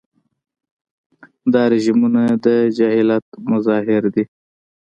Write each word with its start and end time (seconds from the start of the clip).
دا 1.53 1.63
رژیمونه 1.73 2.21
د 2.45 2.47
جاهلیت 2.77 3.25
مظاهر 3.51 4.03
دي. 4.13 4.23